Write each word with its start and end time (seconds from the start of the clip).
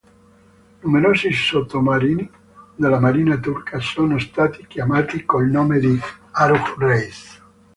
Numerosi 0.81 1.31
sottomarini 1.31 2.27
della 2.75 2.99
Marina 2.99 3.37
turca 3.37 3.79
sono 3.79 4.17
stati 4.17 4.65
chiamati 4.65 5.25
col 5.25 5.45
nome 5.47 5.77
di 5.77 5.95
Aruj 6.31 6.75
Reis. 6.79 7.43